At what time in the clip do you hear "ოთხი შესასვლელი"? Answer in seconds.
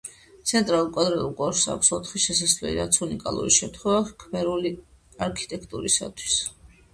1.97-2.71